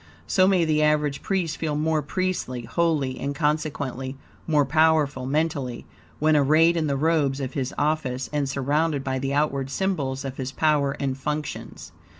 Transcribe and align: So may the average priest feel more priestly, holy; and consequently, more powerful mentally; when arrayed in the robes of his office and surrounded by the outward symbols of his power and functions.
So 0.25 0.47
may 0.47 0.65
the 0.65 0.81
average 0.81 1.21
priest 1.21 1.57
feel 1.57 1.75
more 1.75 2.01
priestly, 2.01 2.63
holy; 2.63 3.19
and 3.19 3.35
consequently, 3.35 4.17
more 4.47 4.65
powerful 4.65 5.27
mentally; 5.27 5.85
when 6.17 6.35
arrayed 6.35 6.75
in 6.75 6.87
the 6.87 6.97
robes 6.97 7.39
of 7.39 7.53
his 7.53 7.71
office 7.77 8.27
and 8.33 8.49
surrounded 8.49 9.03
by 9.03 9.19
the 9.19 9.35
outward 9.35 9.69
symbols 9.69 10.25
of 10.25 10.37
his 10.37 10.51
power 10.51 10.93
and 10.99 11.19
functions. 11.19 11.91